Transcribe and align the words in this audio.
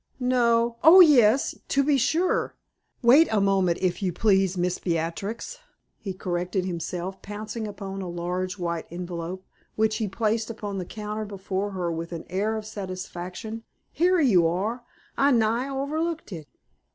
"No! 0.19 0.77
Oh 0.81 0.99
yes, 1.01 1.53
to 1.67 1.83
be 1.83 1.95
sure! 1.99 2.55
Wait 3.03 3.27
a 3.29 3.39
moment, 3.39 3.77
if 3.83 4.01
you 4.01 4.11
please, 4.11 4.57
Miss 4.57 4.79
Beatrix," 4.79 5.59
he 5.99 6.11
corrected 6.11 6.65
himself, 6.65 7.21
pouncing 7.21 7.67
upon 7.67 8.01
a 8.01 8.09
large 8.09 8.57
white 8.57 8.87
envelope, 8.89 9.45
which 9.75 9.97
he 9.97 10.07
placed 10.07 10.49
upon 10.49 10.79
the 10.79 10.85
counter 10.85 11.23
before 11.25 11.69
her 11.73 11.91
with 11.91 12.13
an 12.13 12.25
air 12.31 12.57
of 12.57 12.65
satisfaction. 12.65 13.63
"Here 13.91 14.19
you 14.19 14.47
are! 14.47 14.83
I 15.19 15.29
nigh 15.29 15.69
overlooked 15.69 16.31
it. 16.31 16.47